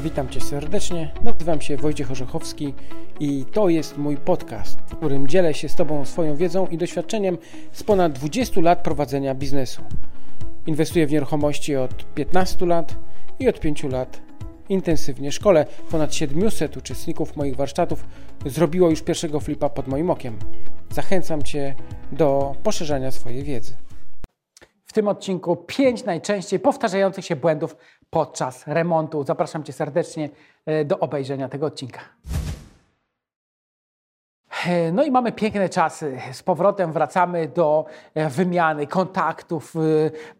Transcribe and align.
Witam 0.00 0.28
Cię 0.28 0.40
serdecznie. 0.40 1.12
Nazywam 1.22 1.60
się 1.60 1.76
Wojciech 1.76 2.10
Orzechowski 2.10 2.74
i 3.20 3.44
to 3.52 3.68
jest 3.68 3.98
mój 3.98 4.16
podcast, 4.16 4.78
w 4.86 4.96
którym 4.96 5.28
dzielę 5.28 5.54
się 5.54 5.68
z 5.68 5.74
Tobą 5.74 6.04
swoją 6.04 6.36
wiedzą 6.36 6.66
i 6.66 6.78
doświadczeniem 6.78 7.38
z 7.72 7.82
ponad 7.82 8.12
20 8.12 8.60
lat 8.60 8.82
prowadzenia 8.82 9.34
biznesu. 9.34 9.82
Inwestuję 10.66 11.06
w 11.06 11.12
nieruchomości 11.12 11.76
od 11.76 12.14
15 12.14 12.66
lat 12.66 12.96
i 13.38 13.48
od 13.48 13.60
5 13.60 13.82
lat 13.82 14.20
intensywnie 14.68 15.32
szkole. 15.32 15.66
Ponad 15.90 16.14
700 16.14 16.76
uczestników 16.76 17.36
moich 17.36 17.56
warsztatów 17.56 18.04
zrobiło 18.46 18.90
już 18.90 19.02
pierwszego 19.02 19.40
flipa 19.40 19.68
pod 19.68 19.88
moim 19.88 20.10
okiem. 20.10 20.38
Zachęcam 20.90 21.42
Cię 21.42 21.74
do 22.12 22.54
poszerzania 22.62 23.10
swojej 23.10 23.44
wiedzy. 23.44 23.76
W 24.86 24.92
tym 24.92 25.08
odcinku 25.08 25.56
5 25.56 26.04
najczęściej 26.04 26.60
powtarzających 26.60 27.24
się 27.24 27.36
błędów 27.36 27.76
podczas 28.10 28.66
remontu. 28.66 29.24
Zapraszam 29.24 29.64
Cię 29.64 29.72
serdecznie 29.72 30.28
e, 30.66 30.84
do 30.84 30.98
obejrzenia 30.98 31.48
tego 31.48 31.66
odcinka. 31.66 32.00
E, 34.66 34.92
no 34.92 35.04
i 35.04 35.10
mamy 35.10 35.32
piękne 35.32 35.68
czasy. 35.68 36.18
Z 36.32 36.42
powrotem 36.42 36.92
wracamy 36.92 37.48
do 37.48 37.84
e, 38.14 38.30
wymiany 38.30 38.86
kontaktów, 38.86 39.74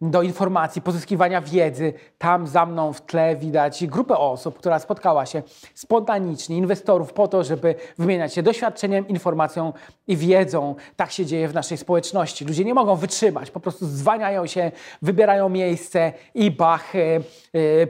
do 0.01 0.23
informacji, 0.23 0.83
pozyskiwania 0.83 1.41
wiedzy. 1.41 1.93
Tam 2.19 2.47
za 2.47 2.67
mną 2.67 2.93
w 2.93 3.01
tle 3.01 3.37
widać 3.37 3.87
grupę 3.87 4.19
osób, 4.19 4.59
która 4.59 4.79
spotkała 4.79 5.27
się 5.27 5.43
spontanicznie, 5.75 6.57
inwestorów 6.57 7.13
po 7.13 7.29
to, 7.29 7.45
żeby 7.45 7.75
wymieniać 7.99 8.35
się 8.35 8.43
doświadczeniem, 8.43 9.09
informacją 9.09 9.73
i 10.07 10.17
wiedzą. 10.17 10.75
Tak 10.97 11.13
się 11.13 11.27
dzieje 11.27 11.49
w 11.49 11.55
naszej 11.55 11.79
społeczności. 11.79 12.45
Ludzie 12.45 12.65
nie 12.65 12.75
mogą 12.75 12.97
wytrzymać, 12.97 13.51
po 13.51 13.61
prostu 13.61 13.87
zwaniają 13.87 14.47
się, 14.47 14.73
wybierają 15.03 15.49
miejsce 15.49 16.13
i 16.35 16.51
bach, 16.51 16.93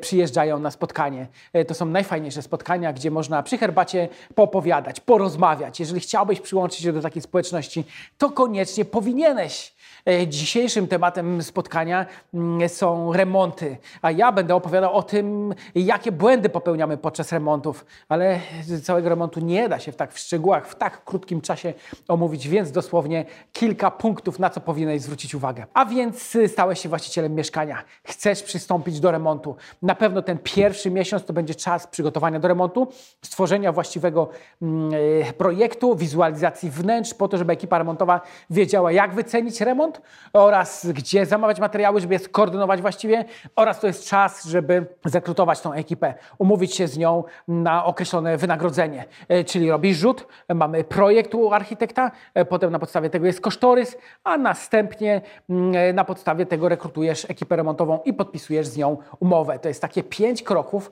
przyjeżdżają 0.01 0.59
na 0.59 0.71
spotkanie. 0.71 1.27
To 1.67 1.75
są 1.75 1.87
najfajniejsze 1.87 2.43
spotkania, 2.43 2.93
gdzie 2.93 3.11
można 3.11 3.43
przy 3.43 3.59
herbacie 3.59 4.09
poopowiadać, 4.35 5.01
porozmawiać. 5.01 5.81
Jeżeli 5.81 6.01
chciałbyś 6.27 6.41
przyłączyć 6.41 6.81
się 6.81 6.93
do 6.93 7.03
takiej 7.03 7.23
społeczności, 7.23 7.85
to 8.19 8.31
koniecznie 8.31 8.85
powinieneś. 8.85 9.76
E, 10.07 10.29
dzisiejszym 10.29 10.89
tematem 10.89 11.43
spotkania 11.43 12.07
mm, 12.35 12.69
są 12.69 13.13
remonty, 13.13 13.77
a 14.03 14.11
ja 14.11 14.33
będę 14.33 14.55
opowiadał 14.55 14.95
o 14.95 15.03
tym, 15.03 15.55
jakie 15.75 16.13
błędy 16.13 16.49
popełniamy 16.49 16.97
podczas 16.97 17.33
remontów, 17.33 17.87
ale 18.09 18.41
całego 18.83 19.09
remontu 19.09 19.41
nie 19.41 19.69
da 19.69 19.79
się 19.79 19.93
w 19.93 19.97
tak 19.97 20.13
w 20.13 20.19
szczegółach, 20.19 20.69
w 20.69 20.75
tak 20.75 21.05
krótkim 21.05 21.41
czasie 21.41 21.75
omówić, 22.09 22.49
więc 22.49 22.71
dosłownie 22.71 23.25
kilka 23.53 23.91
punktów, 23.91 24.39
na 24.39 24.51
co 24.51 24.61
powinieneś 24.61 25.03
zwrócić 25.03 25.35
uwagę. 25.35 25.67
A 25.75 25.85
więc 25.85 26.35
y, 26.35 26.49
stałeś 26.49 26.81
się 26.81 26.89
właścicielem 26.89 27.35
mieszkania, 27.35 27.83
chcesz 28.05 28.43
przystąpić 28.43 29.01
do 29.01 29.11
remontu. 29.11 29.57
Na 29.83 29.95
pewno 29.95 30.23
ten 30.23 30.39
pierwszy 30.39 30.91
miesiąc 30.91 31.25
to 31.25 31.33
będzie 31.33 31.55
czas 31.55 31.87
przygotowania 31.87 32.41
do 32.41 32.49
remontu, 32.49 32.89
stworzenia 33.23 33.73
właściwego 33.73 34.29
mm, 34.63 34.95
y, 34.95 35.33
projektu, 35.39 35.97
wizualizacji 35.97 36.71
wnętrz, 36.71 37.15
po 37.15 37.29
to, 37.29 37.39
żeby 37.39 37.53
ekipa 37.53 37.79
remontowa 37.79 38.21
wiedziała, 38.51 38.93
jak 38.93 39.15
wycenić 39.15 39.61
remont, 39.61 39.96
oraz 40.33 40.87
gdzie 40.87 41.27
zamawiać 41.27 41.61
materiały, 41.61 42.01
żeby 42.01 42.15
je 42.15 42.19
skoordynować 42.19 42.81
właściwie 42.81 43.25
oraz 43.57 43.81
to 43.81 43.87
jest 43.87 44.09
czas, 44.09 44.45
żeby 44.45 44.87
zakrutować 45.05 45.61
tą 45.61 45.73
ekipę, 45.73 46.15
umówić 46.39 46.75
się 46.75 46.89
z 46.89 46.99
nią 46.99 47.25
na 47.49 47.85
określone 47.85 48.37
wynagrodzenie. 48.37 49.05
E, 49.29 49.45
czyli 49.45 49.71
robisz 49.71 49.97
rzut, 49.99 50.27
mamy 50.55 50.85
projekt 50.85 51.35
u 51.35 51.53
architekta, 51.53 52.11
e, 52.35 52.45
potem 52.45 52.73
na 52.73 52.79
podstawie 52.79 53.11
tego 53.11 53.27
jest 53.27 53.41
kosztorys, 53.41 53.97
a 54.25 54.39
następnie 54.39 55.21
mm, 55.51 55.77
e, 55.77 55.93
na 55.93 56.05
podstawie 56.05 56.47
tego 56.47 56.69
rekrutujesz 56.69 57.31
ekipę 57.31 57.57
remontową 57.57 57.99
i 58.05 58.13
podpisujesz 58.13 58.67
z 58.67 58.77
nią 58.77 58.97
umowę. 59.21 59.59
To 59.59 59.69
jest 59.69 59.83
takie 59.83 60.03
pięć 60.03 60.43
kroków, 60.43 60.91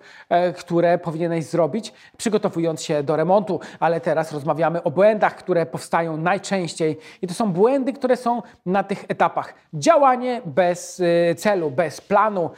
które 0.56 0.98
powinieneś 0.98 1.44
zrobić, 1.44 1.92
przygotowując 2.16 2.82
się 2.82 3.02
do 3.02 3.16
remontu, 3.16 3.60
ale 3.80 4.00
teraz 4.00 4.32
rozmawiamy 4.32 4.82
o 4.82 4.90
błędach, 4.90 5.36
które 5.36 5.66
powstają 5.66 6.16
najczęściej 6.16 6.98
i 7.22 7.26
to 7.26 7.34
są 7.34 7.52
błędy, 7.52 7.92
które 7.92 8.16
są 8.16 8.42
na 8.66 8.82
tych 8.82 8.93
tych 8.94 9.04
etapach. 9.08 9.54
Działanie 9.74 10.42
bez 10.44 11.00
y, 11.00 11.34
celu, 11.38 11.70
bez 11.70 12.00
planu, 12.00 12.50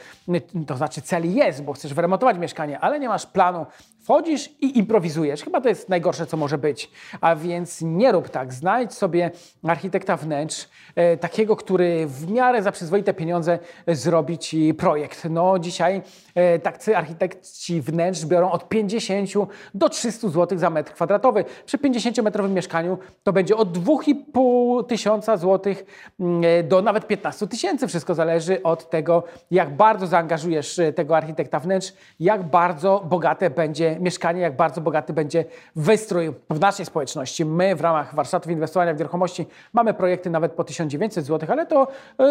to 0.67 0.77
znaczy 0.77 1.01
cel 1.01 1.33
jest, 1.33 1.63
bo 1.63 1.73
chcesz 1.73 1.93
wyremontować 1.93 2.37
mieszkanie, 2.37 2.79
ale 2.79 2.99
nie 2.99 3.07
masz 3.07 3.25
planu, 3.25 3.65
Wchodzisz 4.07 4.49
i 4.61 4.77
improwizujesz. 4.77 5.43
Chyba 5.43 5.61
to 5.61 5.69
jest 5.69 5.89
najgorsze, 5.89 6.25
co 6.25 6.37
może 6.37 6.57
być. 6.57 6.91
A 7.21 7.35
więc 7.35 7.81
nie 7.81 8.11
rób 8.11 8.29
tak. 8.29 8.53
Znajdź 8.53 8.93
sobie 8.93 9.31
architekta 9.63 10.17
wnętrz, 10.17 10.69
e, 10.95 11.17
takiego, 11.17 11.55
który 11.55 12.07
w 12.07 12.31
miarę 12.31 12.63
za 12.63 12.71
przyzwoite 12.71 13.13
pieniądze 13.13 13.59
zrobi 13.87 14.37
ci 14.37 14.73
projekt. 14.73 15.27
No 15.29 15.59
dzisiaj 15.59 16.01
e, 16.35 16.59
tacy 16.59 16.97
architekci 16.97 17.81
wnętrz 17.81 18.25
biorą 18.25 18.51
od 18.51 18.69
50 18.69 19.29
do 19.73 19.89
300 19.89 20.29
zł 20.29 20.57
za 20.57 20.69
metr 20.69 20.93
kwadratowy. 20.93 21.45
Przy 21.65 21.77
50-metrowym 21.77 22.49
mieszkaniu 22.49 22.97
to 23.23 23.33
będzie 23.33 23.55
od 23.55 23.77
2,5 23.77 24.85
tysiąca 24.85 25.37
złotych 25.37 25.85
mm, 26.19 26.43
e, 26.43 26.63
do 26.63 26.81
nawet 26.81 27.07
15 27.07 27.47
tysięcy. 27.47 27.87
Wszystko 27.87 28.15
zależy 28.15 28.63
od 28.63 28.89
tego, 28.89 29.23
jak 29.51 29.75
bardzo 29.75 30.07
zaangażujesz 30.07 30.79
e, 30.79 30.93
tego 30.93 31.17
architekta 31.17 31.59
wnętrz, 31.59 31.93
jak 32.19 32.43
bardzo 32.43 33.03
bogate 33.09 33.49
będzie 33.49 33.96
mieszkanie, 33.99 34.41
jak 34.41 34.55
bardzo 34.55 34.81
bogaty 34.81 35.13
będzie 35.13 35.45
wystrój 35.75 36.33
w 36.49 36.59
naszej 36.59 36.85
społeczności. 36.85 37.45
My 37.45 37.75
w 37.75 37.81
ramach 37.81 38.15
warsztatów 38.15 38.51
inwestowania 38.51 38.93
w 38.93 38.97
nieruchomości 38.97 39.45
mamy 39.73 39.93
projekty 39.93 40.29
nawet 40.29 40.51
po 40.51 40.63
1900 40.63 41.25
zł, 41.25 41.49
ale 41.51 41.65
to 41.65 41.87
y, 41.87 42.25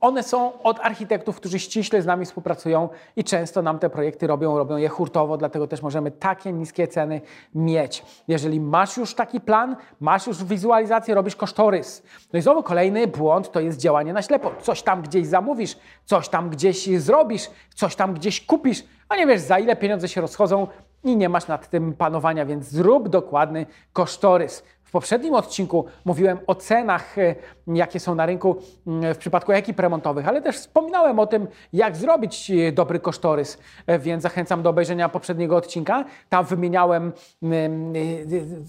one 0.00 0.22
są 0.22 0.62
od 0.62 0.80
architektów, 0.80 1.36
którzy 1.36 1.58
ściśle 1.58 2.02
z 2.02 2.06
nami 2.06 2.26
współpracują 2.26 2.88
i 3.16 3.24
często 3.24 3.62
nam 3.62 3.78
te 3.78 3.90
projekty 3.90 4.26
robią, 4.26 4.58
robią 4.58 4.76
je 4.76 4.88
hurtowo, 4.88 5.36
dlatego 5.36 5.66
też 5.66 5.82
możemy 5.82 6.10
takie 6.10 6.52
niskie 6.52 6.88
ceny 6.88 7.20
mieć. 7.54 8.04
Jeżeli 8.28 8.60
masz 8.60 8.96
już 8.96 9.14
taki 9.14 9.40
plan, 9.40 9.76
masz 10.00 10.26
już 10.26 10.44
wizualizację, 10.44 11.14
robisz 11.14 11.36
kosztorys. 11.36 12.02
No 12.32 12.38
i 12.38 12.42
znowu 12.42 12.62
kolejny 12.62 13.06
błąd 13.06 13.52
to 13.52 13.60
jest 13.60 13.78
działanie 13.78 14.12
na 14.12 14.22
ślepo. 14.22 14.50
Coś 14.62 14.82
tam 14.82 15.02
gdzieś 15.02 15.26
zamówisz, 15.26 15.76
coś 16.04 16.28
tam 16.28 16.50
gdzieś 16.50 17.00
zrobisz, 17.00 17.50
coś 17.74 17.96
tam 17.96 18.14
gdzieś 18.14 18.46
kupisz, 18.46 18.84
a 19.08 19.16
nie 19.16 19.26
wiesz 19.26 19.40
za 19.40 19.58
ile 19.58 19.76
pieniądze 19.76 20.08
się 20.08 20.20
rozchodzą 20.20 20.66
i 21.04 21.16
nie 21.16 21.28
masz 21.28 21.46
nad 21.46 21.70
tym 21.70 21.94
panowania, 21.94 22.46
więc 22.46 22.66
zrób 22.68 23.08
dokładny 23.08 23.66
kosztorys. 23.92 24.62
W 24.82 24.90
poprzednim 24.90 25.34
odcinku 25.34 25.84
mówiłem 26.04 26.38
o 26.46 26.54
cenach, 26.54 27.18
e, 27.18 27.34
jakie 27.66 28.00
są 28.00 28.14
na 28.14 28.26
rynku 28.26 28.56
mm, 28.86 29.14
w 29.14 29.18
przypadku 29.18 29.52
ekip 29.52 29.80
remontowych, 29.80 30.28
ale 30.28 30.42
też 30.42 30.56
wspominałem 30.56 31.18
o 31.18 31.26
tym, 31.26 31.46
jak 31.72 31.96
zrobić 31.96 32.50
e, 32.50 32.72
dobry 32.72 33.00
kosztorys, 33.00 33.58
e, 33.86 33.98
więc 33.98 34.22
zachęcam 34.22 34.62
do 34.62 34.70
obejrzenia 34.70 35.08
poprzedniego 35.08 35.56
odcinka. 35.56 36.04
Tam 36.28 36.44
wymieniałem 36.44 37.12
mm, 37.42 37.92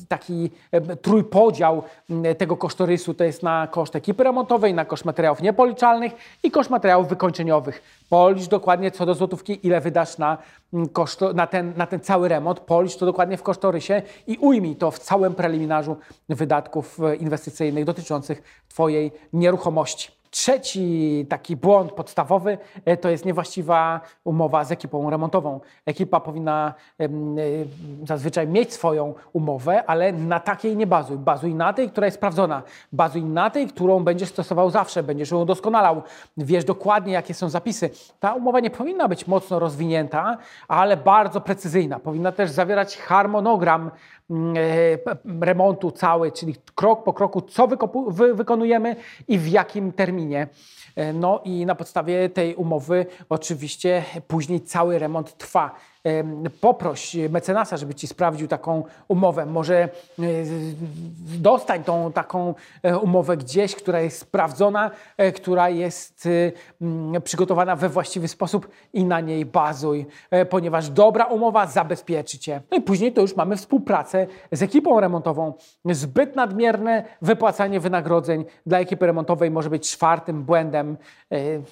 taki 0.07 0.51
trójpodział 1.01 1.83
mm, 2.09 2.35
tego 2.35 2.57
kosztorysu, 2.57 3.13
to 3.13 3.23
jest 3.23 3.43
na 3.43 3.67
koszt 3.71 3.95
ekipy 3.95 4.23
remontowej, 4.23 4.73
na 4.73 4.85
koszt 4.85 5.05
materiałów 5.05 5.41
niepoliczalnych 5.41 6.11
i 6.43 6.51
koszt 6.51 6.69
materiałów 6.69 7.07
wykończeniowych. 7.07 7.81
Policz 8.09 8.47
dokładnie 8.47 8.91
co 8.91 9.05
do 9.05 9.13
złotówki, 9.13 9.67
ile 9.67 9.81
wydasz 9.81 10.17
na, 10.17 10.37
koszto, 10.93 11.33
na, 11.33 11.47
ten, 11.47 11.73
na 11.77 11.87
ten 11.87 11.99
cały 11.99 12.27
remont, 12.27 12.59
policz 12.59 12.95
to 12.95 13.05
dokładnie 13.05 13.37
w 13.37 13.43
kosztorysie 13.43 14.01
i 14.27 14.37
ujmij 14.37 14.75
to 14.75 14.91
w 14.91 14.99
całym 14.99 15.35
preliminarzu 15.35 15.97
wydatków 16.29 16.99
e, 16.99 17.15
inwestycyjnych 17.15 17.85
dotyczących 17.85 18.63
Nieruchomości. 19.33 20.16
Trzeci 20.29 21.25
taki 21.29 21.55
błąd 21.55 21.91
podstawowy 21.91 22.57
e, 22.85 22.97
to 22.97 23.09
jest 23.09 23.25
niewłaściwa 23.25 24.01
umowa 24.23 24.63
z 24.63 24.71
ekipą 24.71 25.09
remontową. 25.09 25.59
Ekipa 25.85 26.19
powinna 26.19 26.73
e, 26.99 27.07
zazwyczaj 28.03 28.47
mieć 28.47 28.73
swoją 28.73 29.13
umowę, 29.33 29.83
ale 29.85 30.11
na 30.11 30.39
takiej 30.39 30.77
nie 30.77 30.87
bazuj. 30.87 31.17
Bazuj 31.17 31.55
na 31.55 31.73
tej, 31.73 31.89
która 31.89 32.07
jest 32.07 32.17
sprawdzona. 32.17 32.63
Bazuj 32.91 33.23
na 33.23 33.49
tej, 33.49 33.67
którą 33.67 34.03
będziesz 34.03 34.29
stosował 34.29 34.69
zawsze, 34.69 35.03
będziesz 35.03 35.31
ją 35.31 35.45
doskonalał. 35.45 36.01
Wiesz 36.37 36.65
dokładnie, 36.65 37.13
jakie 37.13 37.33
są 37.33 37.49
zapisy. 37.49 37.89
Ta 38.19 38.33
umowa 38.33 38.59
nie 38.59 38.69
powinna 38.69 39.07
być 39.07 39.27
mocno 39.27 39.59
rozwinięta, 39.59 40.37
ale 40.67 40.97
bardzo 40.97 41.41
precyzyjna. 41.41 41.99
Powinna 41.99 42.31
też 42.31 42.51
zawierać 42.51 42.97
harmonogram 42.97 43.91
Mm, 44.29 44.57
e, 44.57 45.45
remontu 45.45 45.91
cały, 45.91 46.31
czyli 46.31 46.55
krok 46.75 47.03
po 47.03 47.13
kroku, 47.13 47.41
co 47.41 47.67
wykonujemy 48.33 48.95
i 49.27 49.39
w 49.39 49.47
jakim 49.47 49.91
terminie. 49.91 50.16
E, 50.95 51.13
no 51.13 51.41
i 51.45 51.65
na 51.65 51.75
podstawie 51.75 52.29
tej 52.29 52.55
umowy 52.55 53.05
oczywiście 53.29 54.03
później 54.27 54.61
cały 54.61 54.99
remont 54.99 55.37
trwa 55.37 55.75
poproś 56.61 57.15
mecenasa, 57.29 57.77
żeby 57.77 57.95
ci 57.95 58.07
sprawdził 58.07 58.47
taką 58.47 58.83
umowę. 59.07 59.45
Może 59.45 59.75
e, 59.75 59.89
dostań 61.39 61.83
tą 61.83 62.11
taką 62.11 62.55
e, 62.83 62.97
umowę 62.97 63.37
gdzieś, 63.37 63.75
która 63.75 64.01
jest 64.01 64.19
sprawdzona, 64.19 64.91
e, 65.17 65.31
która 65.31 65.69
jest 65.69 66.27
przygotowana 67.23 67.75
we 67.75 67.89
właściwy 67.89 68.27
sposób 68.27 68.67
i 68.93 69.05
na 69.05 69.19
niej 69.19 69.45
bazuj, 69.45 70.05
ponieważ 70.49 70.89
dobra 70.89 71.25
umowa 71.25 71.67
zabezpieczy 71.67 72.39
cię. 72.39 72.61
No 72.71 72.77
i 72.77 72.81
później 72.81 73.13
to 73.13 73.21
już 73.21 73.35
mamy 73.35 73.55
współpracę 73.55 74.27
z 74.51 74.61
ekipą 74.61 74.99
remontową. 74.99 75.53
Zbyt 75.85 76.35
nadmierne 76.35 77.03
wypłacanie 77.21 77.79
wynagrodzeń 77.79 78.45
dla 78.65 78.79
ekipy 78.79 79.05
remontowej 79.05 79.51
może 79.51 79.69
być 79.69 79.89
czwartym 80.07 80.43
błędem. 80.43 80.97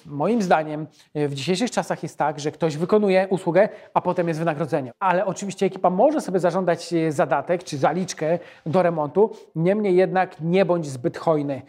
Moim 0.06 0.42
zdaniem 0.42 0.86
w 1.14 1.34
dzisiejszych 1.34 1.70
czasach 1.70 2.02
jest 2.02 2.18
tak, 2.18 2.40
że 2.40 2.52
ktoś 2.52 2.76
wykonuje 2.76 3.26
usługę, 3.30 3.68
a 3.94 4.00
potem 4.00 4.28
jest 4.28 4.40
wynagrodzenie. 4.40 4.92
Ale 5.00 5.26
oczywiście 5.26 5.66
ekipa 5.66 5.90
może 5.90 6.20
sobie 6.20 6.38
zażądać 6.38 6.92
e, 6.92 7.12
zadatek 7.12 7.64
czy 7.64 7.76
zaliczkę 7.76 8.38
do 8.66 8.82
remontu, 8.82 9.30
niemniej 9.54 9.96
jednak 9.96 10.40
nie 10.40 10.64
bądź 10.64 10.86
zbyt 10.86 11.18
hojny. 11.18 11.62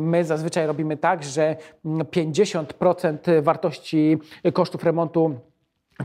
My 0.00 0.24
zazwyczaj 0.24 0.66
robimy 0.66 0.96
tak, 0.96 1.22
że 1.22 1.56
mm, 1.84 2.06
50% 2.06 3.42
wartości 3.42 4.18
kosztów 4.52 4.84
remontu 4.84 5.34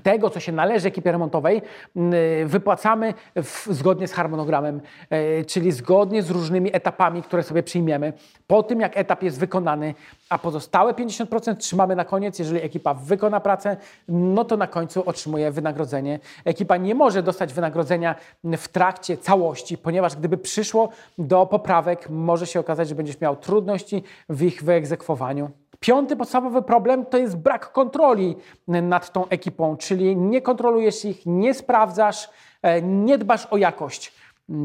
tego, 0.03 0.29
co 0.29 0.39
się 0.39 0.51
należy 0.51 0.87
ekipie 0.87 1.11
remontowej, 1.11 1.61
m, 1.95 2.11
wypłacamy 2.45 3.13
w, 3.35 3.67
zgodnie 3.71 4.07
z 4.07 4.13
harmonogramem, 4.13 4.81
e, 5.09 5.45
czyli 5.45 5.71
zgodnie 5.71 6.23
z 6.23 6.29
różnymi 6.29 6.75
etapami, 6.75 7.23
które 7.23 7.43
sobie 7.43 7.63
przyjmiemy. 7.63 8.13
Po 8.47 8.63
tym, 8.63 8.79
jak 8.79 8.97
etap 8.97 9.23
jest 9.23 9.39
wykonany, 9.39 9.93
a 10.29 10.37
pozostałe 10.37 10.93
50% 10.93 11.55
trzymamy 11.57 11.95
na 11.95 12.05
koniec. 12.05 12.39
Jeżeli 12.39 12.61
ekipa 12.61 12.93
wykona 12.93 13.39
pracę, 13.39 13.77
no 14.07 14.45
to 14.45 14.57
na 14.57 14.67
końcu 14.67 15.03
otrzymuje 15.09 15.51
wynagrodzenie. 15.51 16.19
Ekipa 16.45 16.77
nie 16.77 16.95
może 16.95 17.23
dostać 17.23 17.53
wynagrodzenia 17.53 18.15
w 18.43 18.67
trakcie 18.67 19.17
całości, 19.17 19.77
ponieważ 19.77 20.15
gdyby 20.15 20.37
przyszło 20.37 20.89
do 21.17 21.45
poprawek, 21.45 22.09
może 22.09 22.47
się 22.47 22.59
okazać, 22.59 22.89
że 22.89 22.95
będziesz 22.95 23.21
miał 23.21 23.35
trudności 23.35 24.03
w 24.29 24.41
ich 24.41 24.63
wyegzekwowaniu. 24.63 25.51
Piąty 25.79 26.15
podstawowy 26.15 26.61
problem 26.61 27.05
to 27.05 27.17
jest 27.17 27.37
brak 27.37 27.71
kontroli 27.71 28.35
nad 28.67 29.11
tą 29.11 29.27
ekipą, 29.27 29.77
czyli 29.77 30.17
nie 30.17 30.41
kontrolujesz 30.41 31.05
ich, 31.05 31.25
nie 31.25 31.53
sprawdzasz, 31.53 32.29
e, 32.61 32.81
nie 32.81 33.17
dbasz 33.17 33.45
o 33.45 33.57
jakość. 33.57 34.13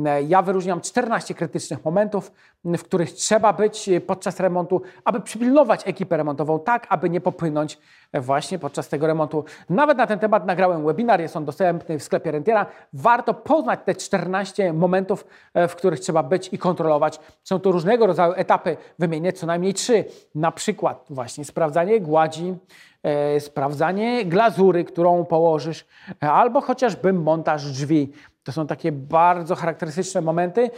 E, 0.07 0.23
Ja 0.23 0.43
wyróżniam 0.43 0.81
14 0.81 1.35
krytycznych 1.35 1.85
momentów, 1.85 2.33
w 2.65 2.83
których 2.83 3.13
trzeba 3.13 3.53
być 3.53 3.91
podczas 4.07 4.41
remontu, 4.41 4.83
aby 5.05 5.21
przypilnować 5.21 5.89
ekipę 5.89 6.17
remontową, 6.17 6.61
tak 6.61 6.87
aby 6.91 7.11
nie 7.11 7.21
popłynąć 7.21 7.79
właśnie 8.21 8.59
podczas 8.59 8.89
tego 8.89 9.07
remontu. 9.07 9.45
Nawet 9.71 9.99
na 9.99 10.07
ten 10.07 10.19
temat 10.19 10.47
nagrałem 10.47 10.87
webinar, 10.87 11.21
jest 11.21 11.37
on 11.37 11.45
dostępny 11.45 11.99
w 11.99 12.03
sklepie 12.03 12.31
Rentiera. 12.31 12.67
Warto 12.93 13.35
poznać 13.35 13.81
te 13.85 13.95
14 13.95 14.73
momentów, 14.73 15.27
e, 15.55 15.69
w 15.69 15.77
których 15.77 16.01
trzeba 16.01 16.23
być 16.23 16.49
i 16.53 16.59
kontrolować. 16.59 17.21
Są 17.45 17.61
to 17.61 17.73
różnego 17.73 18.07
rodzaju 18.07 18.33
etapy, 18.37 18.77
wymienię 18.99 19.33
co 19.33 19.47
najmniej 19.47 19.75
trzy. 19.75 20.05
Na 20.35 20.53
przykład 20.53 21.07
właśnie 21.11 21.45
sprawdzanie 21.45 22.01
gładzi, 22.01 22.55
e, 23.03 23.41
sprawdzanie 23.41 24.25
glazury, 24.25 24.85
którą 24.85 25.25
położysz, 25.25 25.87
e, 26.23 26.31
albo 26.33 26.61
chociażby 26.61 27.13
montaż 27.13 27.65
drzwi. 27.65 28.13
To 28.45 28.53
są 28.53 28.67
takie 28.67 28.93
bardzo 28.93 29.55
charakterystyczne 29.55 30.21
momenty, 30.21 30.71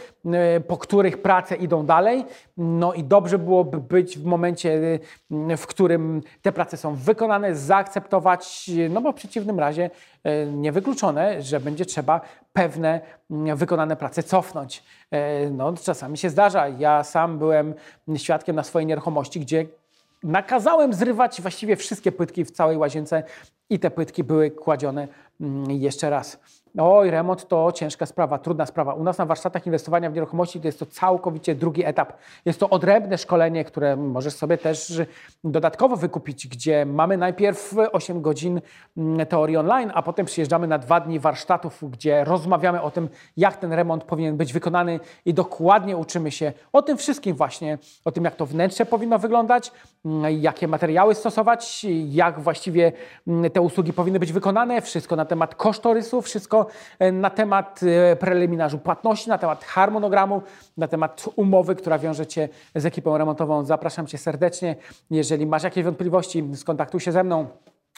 y, 0.57 0.61
po 0.61 0.77
których 0.77 1.21
prace 1.21 1.55
idą 1.55 1.85
dalej. 1.85 2.25
No 2.57 2.93
i 2.93 3.03
dobrze 3.03 3.39
byłoby 3.39 3.77
być 3.77 4.19
w 4.19 4.25
momencie, 4.25 4.99
y, 5.51 5.57
w 5.57 5.67
którym 5.67 6.21
te 6.41 6.51
prace 6.51 6.77
są 6.77 6.95
wykonane, 6.95 7.55
zaakceptować, 7.55 8.69
y, 8.69 8.89
no 8.89 9.01
bo 9.01 9.11
w 9.11 9.15
przeciwnym 9.15 9.59
razie 9.59 9.89
niewykluczone, 10.51 11.41
że 11.41 11.59
będzie 11.59 11.85
trzeba 11.85 12.21
pewne 12.53 13.01
y, 13.51 13.55
wykonane 13.55 13.95
prace 13.95 14.23
cofnąć. 14.23 14.83
No, 15.51 15.73
czasami 15.83 16.17
się 16.17 16.29
zdarza. 16.29 16.67
Ja 16.67 17.03
sam 17.03 17.37
byłem 17.37 17.73
świadkiem 18.17 18.55
na 18.55 18.63
swojej 18.63 18.85
nieruchomości, 18.85 19.39
gdzie 19.39 19.65
nakazałem 20.23 20.93
zrywać 20.93 21.41
właściwie 21.41 21.75
wszystkie 21.75 22.11
płytki 22.11 22.45
w 22.45 22.51
całej 22.51 22.77
łazience 22.77 23.23
i 23.69 23.79
te 23.79 23.91
płytki 23.91 24.23
były 24.23 24.51
kładzione 24.51 25.07
mm, 25.41 25.71
jeszcze 25.71 26.09
raz. 26.09 26.39
Oj, 26.79 27.11
remont 27.11 27.47
to 27.47 27.71
ciężka 27.71 28.05
sprawa, 28.05 28.37
trudna 28.37 28.65
sprawa. 28.65 28.93
U 28.93 29.03
nas 29.03 29.17
na 29.17 29.25
warsztatach 29.25 29.65
inwestowania 29.65 30.09
w 30.09 30.13
nieruchomości 30.13 30.61
to 30.61 30.67
jest 30.67 30.79
to 30.79 30.85
całkowicie 30.85 31.55
drugi 31.55 31.85
etap. 31.85 32.13
Jest 32.45 32.59
to 32.59 32.69
odrębne 32.69 33.17
szkolenie, 33.17 33.65
które 33.65 33.95
możesz 33.95 34.33
sobie 34.33 34.57
też 34.57 35.01
dodatkowo 35.43 35.95
wykupić, 35.95 36.47
gdzie 36.47 36.85
mamy 36.85 37.17
najpierw 37.17 37.75
8 37.91 38.21
godzin 38.21 38.61
mm, 38.97 39.27
teorii 39.27 39.57
online, 39.57 39.91
a 39.93 40.01
potem 40.01 40.25
przyjeżdżamy 40.25 40.67
na 40.67 40.77
dwa 40.77 40.99
dni 40.99 41.19
warsztatów, 41.19 41.91
gdzie 41.91 42.23
rozmawiamy 42.23 42.81
o 42.81 42.91
tym, 42.91 43.09
jak 43.37 43.57
ten 43.57 43.73
remont 43.73 44.03
powinien 44.03 44.37
być 44.37 44.53
wykonany 44.53 44.99
i 45.25 45.33
dokładnie 45.33 45.97
uczymy 45.97 46.31
się 46.31 46.53
o 46.73 46.81
tym 46.81 46.97
wszystkim 46.97 47.35
właśnie, 47.35 47.77
o 48.05 48.11
tym, 48.11 48.23
jak 48.23 48.35
to 48.35 48.45
wnętrze 48.45 48.85
powinno 48.85 49.19
wyglądać, 49.19 49.71
jakie 50.39 50.67
materiały 50.67 51.15
stosować, 51.15 51.85
jak 52.09 52.39
właściwie 52.39 52.91
mm, 53.27 53.51
te 53.51 53.61
usługi 53.61 53.93
powinny 53.93 54.19
być 54.19 54.33
wykonane, 54.33 54.81
wszystko 54.81 55.15
na 55.15 55.25
temat 55.25 55.55
kosztorysu, 55.55 56.21
wszystko 56.21 56.67
e, 56.99 57.11
na 57.11 57.29
temat 57.29 57.79
e, 57.83 58.15
preliminarzu 58.15 58.79
płatności, 58.79 59.29
na 59.29 59.37
temat 59.37 59.63
harmonogramu, 59.63 60.41
na 60.77 60.87
temat 60.87 61.25
umowy, 61.35 61.75
która 61.75 61.99
wiąże 61.99 62.27
Cię 62.27 62.49
z 62.75 62.85
ekipą 62.85 63.17
remontową. 63.17 63.65
Zapraszam 63.65 64.07
Cię 64.07 64.17
serdecznie. 64.17 64.75
Jeżeli 65.11 65.45
masz 65.45 65.63
jakieś 65.63 65.83
wątpliwości, 65.83 66.43
skontaktuj 66.55 66.99
się 66.99 67.11
ze 67.11 67.23
mną. 67.23 67.47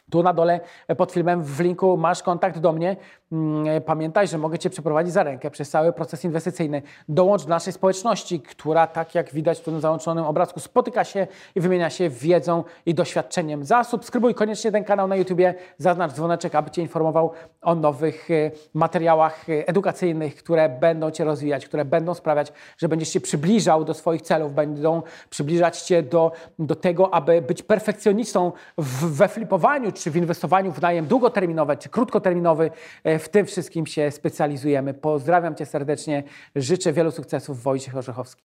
Tu 0.09 0.23
na 0.23 0.33
dole 0.33 0.59
e, 0.87 0.95
pod 0.95 1.11
filmem 1.11 1.43
w 1.43 1.59
linku 1.59 1.97
masz 1.97 2.23
kontakt 2.23 2.59
do 2.59 2.73
mnie. 2.73 2.95
Mm, 3.31 3.81
Pamiętaj, 3.81 4.27
że 4.27 4.37
mogę 4.37 4.59
Cię 4.59 4.69
przeprowadzić 4.69 5.13
za 5.13 5.23
rękę 5.23 5.51
przez 5.51 5.69
cały 5.69 5.93
proces 5.93 6.25
inwestycyjny. 6.25 6.81
Dołącz 7.09 7.43
do 7.43 7.49
naszej 7.49 7.73
społeczności, 7.73 8.39
która, 8.39 8.87
tak 8.87 9.15
jak 9.15 9.33
widać 9.33 9.61
tu 9.61 9.71
na 9.71 9.79
załączonym 9.79 10.25
obrazku, 10.25 10.59
spotyka 10.59 11.03
się 11.03 11.27
i 11.55 11.61
wymienia 11.61 11.89
się 11.89 12.09
wiedzą 12.09 12.63
i 12.85 12.93
doświadczeniem. 12.93 13.63
Zasubskrybuj 13.63 14.35
koniecznie 14.35 14.71
ten 14.71 14.83
kanał 14.83 15.07
na 15.07 15.15
YouTubie, 15.15 15.55
zaznacz 15.77 16.11
dzwoneczek, 16.11 16.55
aby 16.55 16.71
Cię 16.71 16.81
informował 16.81 17.31
o 17.61 17.75
nowych 17.75 18.31
e, 18.31 18.51
materiałach 18.73 19.49
e, 19.49 19.67
edukacyjnych, 19.67 20.35
które 20.35 20.69
będą 20.69 21.11
Cię 21.11 21.23
rozwijać, 21.23 21.65
które 21.65 21.85
będą 21.85 22.13
sprawiać, 22.13 22.53
że 22.77 22.89
będziesz 22.89 23.09
się 23.09 23.21
przybliżał 23.21 23.85
do 23.85 23.93
swoich 23.93 24.21
celów, 24.21 24.53
będą 24.53 25.01
przybliżać 25.29 25.81
Cię 25.81 26.03
do, 26.03 26.31
do 26.59 26.75
tego, 26.75 27.13
aby 27.13 27.41
być 27.41 27.63
perfekcjonistą 27.63 28.51
w, 28.77 29.05
we 29.05 29.27
flipowaniu, 29.27 29.91
czy 29.99 30.11
w 30.11 30.15
inwestowaniu 30.15 30.71
w 30.71 30.81
najem 30.81 31.07
długoterminowy, 31.07 31.77
czy 31.77 31.89
krótkoterminowy. 31.89 32.71
E, 33.03 33.19
W 33.19 33.29
tym 33.29 33.45
wszystkim 33.45 33.85
się 33.85 34.11
specjalizujemy. 34.11 34.93
Pozdrawiam 34.93 35.55
Cię 35.55 35.65
serdecznie, 35.65 36.23
życzę 36.55 36.93
wielu 36.93 37.11
sukcesów. 37.11 37.63
Wojciech 37.63 37.97
Orzechowski. 37.97 38.48